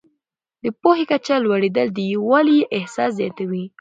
د 0.63 0.65
پوهې 0.81 1.05
کچه 1.11 1.35
لوړېدل 1.45 1.87
د 1.93 1.99
یووالي 2.13 2.57
احساس 2.77 3.11
زیاتوي. 3.19 3.63